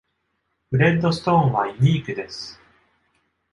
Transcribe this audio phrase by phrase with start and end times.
[0.71, 2.59] フレッド・ストーンはユニークです。